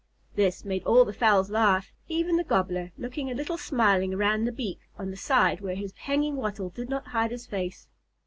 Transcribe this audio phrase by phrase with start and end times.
[0.33, 4.51] This made all the fowls laugh, even the Gobbler looking a little smiling around the
[4.51, 7.87] beak on the side where his hanging wattle did not hide his face.